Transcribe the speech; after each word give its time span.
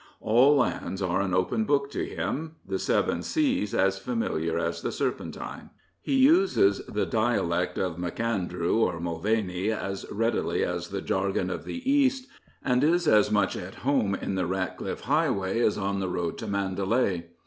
All 0.19 0.55
lands 0.55 0.99
are 1.03 1.21
an 1.21 1.31
open 1.35 1.63
book 1.65 1.91
to 1.91 2.03
him; 2.03 2.55
the 2.67 2.79
Seven 2.79 3.21
Seas 3.21 3.75
as 3.75 3.99
familiar 3.99 4.57
as 4.57 4.81
the 4.81 4.91
Serpentine. 4.91 5.69
He 6.01 6.15
uses 6.15 6.83
the 6.87 7.05
dia 7.05 7.43
lect 7.43 7.77
of 7.77 8.03
M 8.03 8.11
'Andrew 8.17 8.77
or 8.77 8.99
Mulvaney 8.99 9.69
as 9.71 10.07
readily 10.11 10.63
as 10.63 10.87
the 10.87 11.03
jargon 11.03 11.51
of 11.51 11.65
the 11.65 11.87
East, 11.87 12.27
and 12.65 12.83
is 12.83 13.07
as 13.07 13.29
much 13.31 13.55
at 13.55 13.75
home 13.85 14.15
in 14.15 14.33
the 14.33 14.47
Ratcliff 14.47 15.01
highway 15.01 15.59
as 15.59 15.77
on 15.77 15.99
the 15.99 16.09
road 16.09 16.35
to 16.39 16.47
Mandalay. 16.47 17.27